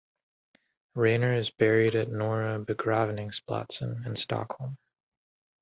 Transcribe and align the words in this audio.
Rainer 0.95 1.35
is 1.35 1.51
buried 1.51 1.93
at 1.93 2.07
Norra 2.09 2.59
begravningsplatsen 2.65 4.03
in 4.03 4.15
Stockholm. 4.15 4.75